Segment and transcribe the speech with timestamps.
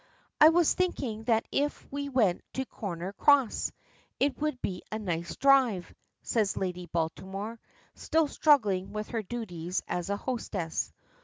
[0.39, 3.71] "I was thinking that if we went to 'Connor's Cross,'
[4.19, 5.93] it would be a nice drive,"
[6.23, 7.59] says Lady Baltimore,
[7.93, 10.91] still struggling with her duties as a hostess.